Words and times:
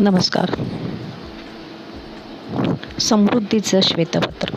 नमस्कार. 0.00 0.54
समृद्धीचं 2.98 3.80
श्वेतपत्र. 3.80 4.54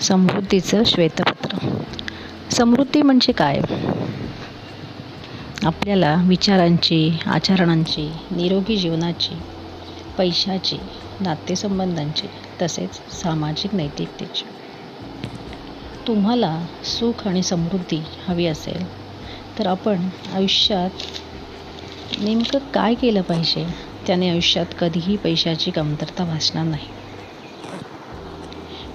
समृद्धीचं 0.00 0.84
श्वेतपत्र. 0.84 1.68
समृद्धी 2.50 3.02
म्हणजे 3.02 3.32
काय? 3.32 3.60
आपल्याला 5.62 6.22
विचारांची 6.26 7.10
आचरणांची 7.26 8.12
निरोगी 8.30 8.76
जीवनाची 8.76 9.34
पैशाची 10.18 10.76
नातेसंबंधांची 11.20 12.26
तसेच 12.62 13.12
सामाजिक 13.22 13.74
नैतिकतेची. 13.74 14.44
तुम्हाला 16.06 16.66
सुख 16.84 17.28
आणि 17.28 17.42
समृद्धी 17.42 18.00
हवी 18.28 18.46
असेल 18.46 19.08
तर 19.58 19.66
आपण 19.66 20.08
आयुष्यात 20.34 20.90
नेमकं 22.24 22.58
काय 22.74 22.94
केलं 22.94 23.22
पाहिजे? 23.22 23.66
त्याने 24.06 24.28
आयुष्यात 24.28 24.66
कधीही 24.78 25.16
पैशाची 25.16 25.70
कमतरता 25.70 26.24
भासणार 26.24 26.64
नाही. 26.64 26.86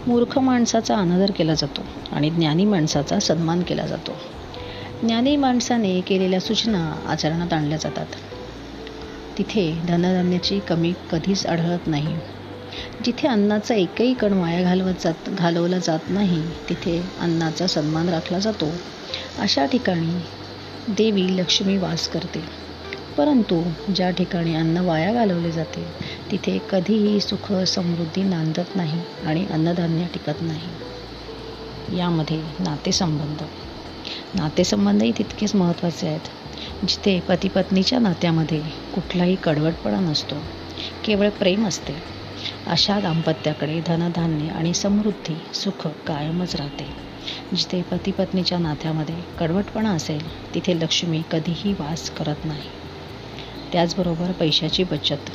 मूर्ख 0.07 0.37
माणसाचा 0.39 0.95
अनादर 0.97 1.31
केला 1.31 1.53
जातो 1.53 1.81
आणि 2.11 2.29
ज्ञानी 2.29 2.65
माणसाचा 2.65 3.19
सन्मान 3.19 3.61
केला 3.61 3.85
जातो. 3.85 4.15
ज्ञानी 5.03 5.35
माणसाने 5.35 6.01
केलेल्या 6.01 6.39
सूचना 6.39 6.95
आचरणात 7.07 7.53
आणल्या 7.53 7.77
जातात. 7.77 8.05
तिथे 9.37 9.81
धनधान्याची 9.87 10.59
कमी 10.59 10.93
कधीच 11.11 11.45
आढळत 11.45 11.87
नाही. 11.87 12.15
जिथे 13.05 13.27
अन्नाचा 13.27 13.75
एकही 13.75 14.13
कण 14.13 14.33
वाया 14.33 14.63
घालवत 14.63 14.93
जात 14.99 15.29
घालवला 15.29 15.79
जात 15.79 15.99
नाही 16.09 16.41
तिथे 16.69 17.03
अन्नाचा 17.19 17.67
सन्मान 17.67 18.09
राखला 18.09 18.39
जातो. 18.39 18.71
अशा 19.39 19.65
ठिकाणी 19.65 20.19
देवी 20.87 21.37
लक्ष्मी 21.37 21.77
वास 21.77 22.07
करते. 22.07 22.63
परंतु 23.17 23.63
ज्या 23.89 24.09
ठिकाणी 24.09 24.55
अन्न 24.55 24.77
वाया 24.77 25.13
घालवले 25.13 25.51
जाते 25.51 25.83
तिथे 26.31 26.57
कधीही 26.71 27.19
सुख 27.19 27.51
समृद्धी 27.67 28.23
नांदत 28.23 28.75
नाही 28.75 28.99
आणि 29.25 29.45
अन्नधान्य 29.45 30.05
टिकत 30.13 30.41
नाही. 30.41 31.97
यामध्ये 31.97 32.37
नातेसंबंध. 32.59 33.43
नातेसंबंधही 34.35 35.11
तितकेच 35.11 35.55
महत्त्वाचे 35.55 36.07
आहेत 36.07 36.29
जिथे 36.85 37.19
पती 37.19 37.47
पत्नीच्या 37.47 37.99
नात्यामध्ये 37.99 38.59
कुठलाही 38.93 39.35
कडवटपणा 39.35 39.99
नसतो 39.99 40.35
केवळ 41.05 41.29
प्रेम 41.29 41.67
असते. 41.67 41.95
अशा 42.67 42.99
दाम्पत्याकडे 42.99 43.79
धनधान्य 43.87 44.47
आणि 44.49 44.73
समृद्धी 44.73 45.35
सुख 45.53 45.87
कायमच 46.07 46.55
राहते. 46.55 46.85
जिथे 47.53 47.81
पती 47.81 48.11
पत्नीच्या 48.11 48.57
नात्यामध्ये 48.59 49.15
कडवटपणा 49.39 49.89
असेल 49.89 50.53
तिथे 50.55 50.79
लक्ष्मी 50.79 51.21
कधीही 51.31 51.73
वास 51.73 52.09
करत 52.09 52.45
नाही. 52.45 52.69
त्याचबरोबर 53.73 54.31
पैशाची 54.31 54.83
बचत. 54.83 55.29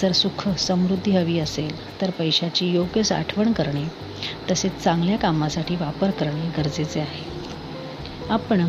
जर 0.00 0.12
सुख 0.12 0.48
समृद्धी 0.48 1.10
हवी 1.10 1.38
असेल 1.38 2.00
तर 2.00 2.10
पैशाची 2.10 2.70
योग्य 2.70 3.02
साठवण 3.02 3.52
करणे 3.52 3.84
तसेच 4.50 4.72
चांगल्या 4.84 5.16
कामासाठी 5.16 5.76
वापर 5.76 6.10
करणे 6.10 6.48
गरजेचे 6.56 7.00
आहे. 7.00 7.24
आपण 8.30 8.68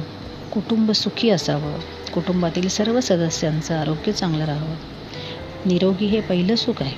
कुटुंब 0.51 0.91
सुखी 0.91 1.29
असावं 1.29 1.79
कुटुंबातील 2.13 2.67
सर्व 2.67 2.99
सदस्यांचं 2.99 3.75
आरोग्य 3.75 4.11
चांगलं 4.11 4.45
राहावं. 4.45 4.75
निरोगी 5.65 6.05
हे 6.05 6.21
पहिलं 6.21 6.55
सुख 6.55 6.81
आहे. 6.81 6.95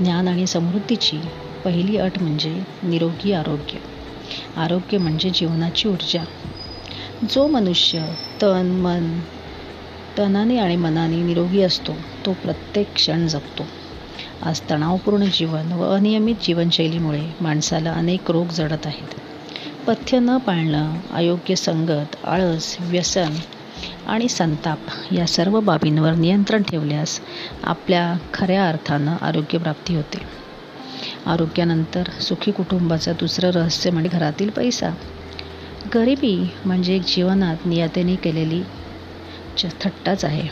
ज्ञान 0.00 0.28
आणि 0.28 0.46
समृद्धीची 0.46 1.20
पहिली 1.64 1.96
अट 1.96 2.18
म्हणजे 2.20 2.62
निरोगी 2.82 3.32
आरोग्य. 3.32 3.78
आरोग्य 4.56 4.98
म्हणजे 4.98 5.30
जीवनाची 5.30 5.88
ऊर्जा. 5.88 6.24
जो 7.30 7.46
मनुष्य 7.46 8.06
तन 8.42 8.66
मन 8.66 9.20
तनाने 10.18 10.58
आणि 10.58 10.76
मनाने 10.76 11.22
निरोगी 11.22 11.62
असतो 11.62 11.92
तो 12.26 12.32
प्रत्येक 12.32 12.92
क्षण 12.94 13.26
जगतो 13.26 13.66
आज 14.42 14.60
तणावपूर्ण 14.70 15.24
जीवन 15.32 15.72
व 15.72 15.84
अनियमित 15.94 16.34
जीवनशैलीमुळे 16.42 17.22
माणसाला 17.40 17.92
अनेक 17.92 18.30
रोग 18.30 18.46
जडत 18.48 18.86
आहेत. 18.86 19.14
पथ्य 19.86 20.18
न 20.18 20.36
पाळणं 20.36 20.92
अयोग्य 21.14 21.54
संगत 21.54 22.16
आळस 22.24 22.76
व्यसन 22.80 23.34
आणि 24.06 24.28
संताप 24.28 25.12
या 25.12 25.26
सर्व 25.26 25.58
बाबींवर 25.60 26.14
नियंत्रण 26.14 26.62
ठेवल्यास 26.62 27.20
आपल्या 27.64 28.12
खऱ्या 28.34 28.68
अर्थानं 28.68 29.16
आरोग्यप्राप्ती 29.20 29.94
होते. 29.94 30.18
आरोग्यानंतर 31.26 32.10
सुखी 32.20 32.50
कुटुंबाचं 32.50 33.12
दुसरं 33.20 33.50
रहस्य 33.50 33.90
म्हणजे 33.90 34.08
घरातील 34.08 34.50
पैसा. 34.50 34.90
गरिबी 35.94 36.36
म्हणजे 36.64 36.98
जीवनात 36.98 37.66
नियतेने 37.66 38.14
केलेली 38.14 38.62
थट्टाच 39.58 40.24
आहे. 40.24 40.48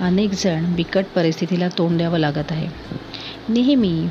अनेक 0.00 0.30
जण 0.32 0.74
बिकट 0.74 1.04
परिस्थितीला 1.14 1.68
तोंड 1.68 1.96
द्यावं 1.98 2.18
लागत 2.18 2.52
आहे. 2.52 2.68
नेहमी 3.48 4.06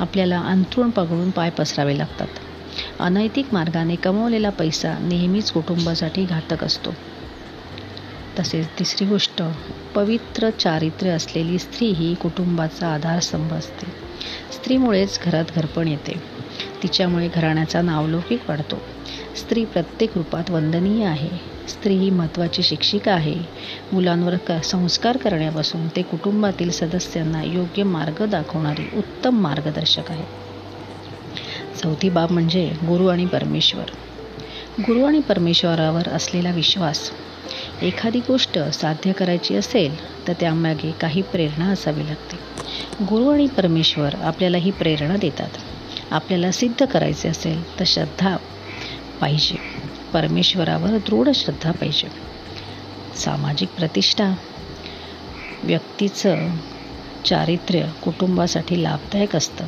आपल्याला 0.00 0.40
अंथरूण 0.40 0.90
पगळून 0.90 1.30
पाय 1.30 1.50
पसरावे 1.50 1.98
लागतात. 1.98 2.26
अनैतिक 3.00 3.46
मार्गाने 3.52 3.96
कमवलेला 3.96 4.50
पैसा 4.50 4.98
नेहमीच 4.98 5.50
कुटुंबासाठी 5.50 6.24
घातक 6.24 6.64
असतो. 6.64 6.90
तसेच 8.38 8.66
तिसरी 8.78 9.06
गोष्ट 9.06 9.42
पवित्र 9.94 10.50
चारित्र्य 10.50 11.10
असलेली 11.10 11.58
स्त्री 11.58 11.86
ही 11.86 12.14
कुटुंबाचा 12.14 12.88
आधारस्तंभ 12.88 13.52
असते. 13.52 13.86
स्त्रीमुळेच 14.52 15.20
घरात 15.24 15.44
घरपण 15.56 15.88
येते. 15.88 16.22
तिच्यामुळे 16.82 17.28
घराण्याचा 17.34 17.82
नावलौकिक 17.82 18.40
वाढतो. 18.48 18.82
स्त्री 19.38 19.64
प्रत्येक 19.64 20.10
रूपात 20.16 20.50
वंदनीय 20.50 21.04
आहे. 21.04 21.28
स्त्री 21.68 21.94
ही 21.94 22.10
महत्त्वाची 22.10 22.62
शिक्षिका 22.62 23.12
आहे. 23.12 23.34
मुलांवर 23.92 24.36
क 24.36 24.52
संस्कार 24.52 25.16
करण्यापासून 25.16 25.88
ते 25.88 26.02
कुटुंबातील 26.02 26.70
सदस्यांना 26.70 27.42
योग्य 27.42 27.82
मार्ग 27.82 28.26
दाखवणारी 28.26 28.98
उत्तम 28.98 29.40
मार्गदर्शक 29.40 30.10
आहे. 30.10 30.24
चौथी 31.82 32.08
बाब 32.08 32.30
म्हणजे 32.30 32.72
गुरु 32.82 33.06
आणि 33.06 33.26
परमेश्वर. 33.26 33.84
गुरु 34.80 35.04
आणि 35.04 35.20
परमेश्वरावर 35.20 36.08
असलेला 36.08 36.50
विश्वास. 36.50 37.10
एखादी 37.82 38.20
गोष्ट 38.28 38.58
साध्य 38.58 39.12
करायची 39.12 39.54
असेल 39.54 40.26
तर 40.28 40.32
त्यामागे 40.32 40.94
काही 41.00 41.22
प्रेरणा 41.22 41.64
असावी 41.64 42.06
लागते. 42.06 42.36
गुरु 43.04 43.28
आणि 43.28 43.46
परमेश्वर 43.46 44.14
आपल्याला 44.14 44.58
ही 44.58 44.70
प्रेरणा 44.70 45.16
देतात. 45.16 45.50
आपल्याला 46.10 46.52
सिद्ध 46.52 46.84
करायचे 46.84 47.28
असेल 47.28 47.78
तर 47.78 47.84
श्रद्धा 47.86 48.36
पाहिजे. 49.20 49.58
परमेश्वरावर 50.12 50.90
दृढ 50.98 51.28
श्रद्धा 51.32 51.72
पाहिजे. 51.72 52.08
सामाजिक 53.16 53.68
प्रतिष्ठा. 53.76 54.34
व्यक्तीचं 55.64 56.48
चारित्र्य 57.24 57.86
कुटुंबासाठी 58.02 58.82
लाभदायक 58.82 59.36
असतं. 59.36 59.66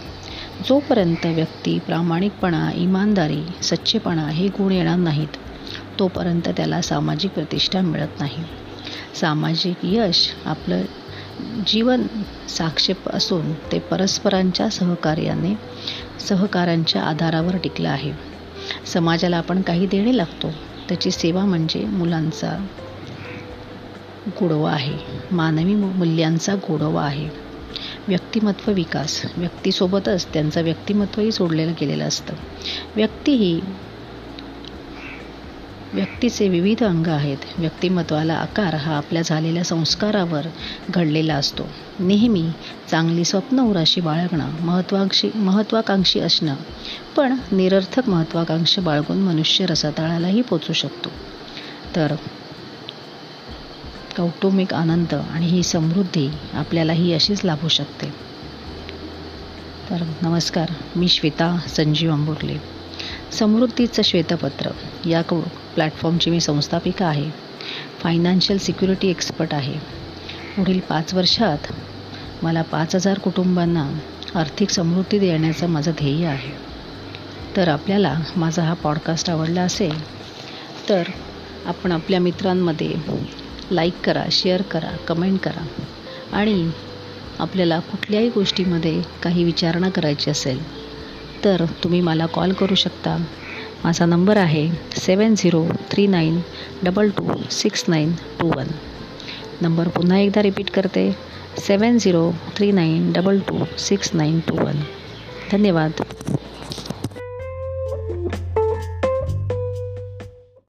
जोपर्यंत 0.69 1.27
व्यक्ती 1.27 1.79
प्रामाणिकपणा 1.79 2.71
इमानदारी 2.75 3.43
सच्चेपणा 3.63 4.29
हे 4.29 4.49
गुण 4.49 4.73
येणार 4.73 4.97
नाहीत 4.97 5.37
तोपर्यंत 5.99 6.49
त्याला 6.49 6.81
सामाजिक 6.81 7.31
प्रतिष्ठा 7.31 7.81
मिळत 7.81 8.21
नाही. 8.21 8.43
सामाजिक 9.21 9.85
यश 9.85 10.29
आपलं 10.45 10.83
जीवन 11.67 12.07
साक्षेप 12.49 13.09
असून 13.09 13.53
ते 13.73 13.79
परस्परांच्या 13.79 14.69
सहकार्याने 14.69 15.55
सहकारांच्या 16.21 17.03
आधारावर 17.03 17.57
टिकलं 17.57 17.89
आहे. 17.89 18.13
समाजाला 18.87 19.37
आपण 19.37 19.61
काही 19.63 19.87
देणे 19.87 20.17
लागतो. 20.17 20.51
त्याची 20.89 21.11
सेवा 21.11 21.45
म्हणजे 21.45 21.85
मुलांचा 21.87 22.57
गोडवा 24.41 24.71
आहे. 24.73 24.97
मानवी 25.31 25.75
मूल्यांचा 25.75 26.55
गोडवा 26.55 27.03
आहे. 27.03 27.29
व्यक्तिमत्व 28.09 28.73
विकास. 28.73 29.21
व्यक्तीसोबतच 29.37 30.27
त्यांचं 30.33 30.63
व्यक्तिमत्वही 30.63 31.33
सोडलेलं 31.33 31.73
गेलेलं 31.81 32.05
असतं. 32.05 32.35
व्यक्ती 32.97 33.33
ही 33.33 33.61
व्यक्तीचे 35.95 36.49
विविध 36.49 36.83
अंग 36.85 37.07
आहेत. 37.07 37.37
व्यक्तिमत्वाला 37.59 38.35
आकार 38.35 38.75
हा 38.75 38.97
आपल्या 38.97 39.23
झालेल्या 39.23 39.65
संस्कारावर 39.65 40.47
घडलेला 40.91 41.35
असतो. 41.35 41.63
नेहमी 42.01 42.49
चांगली 42.91 43.25
स्वप्न 43.25 43.61
उराशी 43.61 44.01
बाळगणं 44.01 44.51
महत्वाकांक्षी 44.61 45.31
महत्त्वाकांक्षी 45.35 46.21
असणं 46.21 46.55
पण 47.17 47.37
निरर्थक 47.53 48.09
महत्त्वाकांक्षा 48.09 48.83
बाळगून 48.83 49.19
मनुष्य 49.19 49.67
रसातळालाही 49.67 50.43
पोचू 50.43 50.73
शकतो. 50.73 51.09
तर 51.97 52.15
कौटुंबिक 54.17 54.75
आनंद 54.75 55.15
आणि 55.15 55.47
ही 55.47 55.63
समृद्धी 55.63 56.29
आपल्यालाही 56.53 57.13
अशीच 57.13 57.45
लाभू 57.45 57.69
शकते. 57.69 58.09
तर 59.91 60.03
नमस्कार 60.23 60.73
मी 60.97 61.09
श्वेता 61.09 61.59
संजीव 61.69 62.13
अंबुर्ले 62.13 62.57
समृद्धीचं 63.33 64.03
श्वेतपत्र. 64.03 64.71
या 65.07 65.23
प्लॅटफॉर्मची 65.81 66.31
मी 66.31 66.41
संस्थापिका 66.41 67.07
आहे. 67.07 67.29
फायनान्शियल 68.01 68.59
सिक्युरिटी 68.59 69.09
एक्सपर्ट 69.09 69.55
आहे. 69.55 69.75
पुढील 70.57 70.81
पाच 70.81 71.15
वर्षात 71.15 71.73
मला 72.43 72.63
पाच 72.63 72.95
हजार 72.95 73.19
कुटुंबांना 73.19 73.85
आर्थिक 74.35 74.71
समृद्धी 74.71 75.19
देण्याचं 75.19 75.69
माझं 75.69 75.91
ध्येय 75.91 76.27
आहे. 76.27 76.51
तर 77.57 77.69
आपल्याला 77.69 78.15
माझा 78.37 78.63
हा 78.63 78.75
पॉडकास्ट 78.75 79.31
आवडला 79.31 79.63
असेल 79.63 79.99
तर 80.89 81.11
आपण 81.67 81.93
आपल्या 81.93 82.21
मित्रांमध्ये 82.21 82.93
लाईक 83.71 84.01
करा 84.05 84.25
शेअर 84.31 84.63
करा 84.63 84.91
कमेंट 85.09 85.39
करा 85.41 85.65
आणि 86.37 86.71
आपल्याला 87.39 87.79
कुठल्याही 87.81 88.29
गोष्टीमध्ये 88.29 89.01
काही 89.23 89.45
विचारणा 89.45 89.89
करायची 89.91 90.31
असेल 90.31 90.63
तर 91.45 91.65
तुम्ही 91.85 92.01
मला 92.01 92.27
कॉल 92.27 92.53
करू 92.53 92.75
शकता. 92.75 93.17
माझा 93.85 94.07
नंबर 94.07 94.37
आहे 94.37 94.69
seven 94.97 95.35
zero 95.35 95.65
three 95.91 96.07
nine 96.07 96.41
double 96.85 97.11
two 97.11 97.37
six 97.51 97.85
nine 97.89 98.13
two 98.41 98.47
one. 98.47 98.67
Number 99.63 99.89
पुन्हा 99.89 100.19
एकदा 100.19 100.43
रिपीट 100.43 100.71
करते 100.71 101.11
seven 101.59 101.99
zero 101.99 102.31
three 102.57 102.71
nine 102.73 103.13
double 103.13 103.41
two 103.41 103.65
six 103.79 104.15
nine 104.15 104.41
two 104.41 104.57
one. 104.57 104.83
धन्यवाद. 105.53 105.93